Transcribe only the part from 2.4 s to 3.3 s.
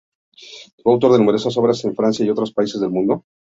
países del mundo.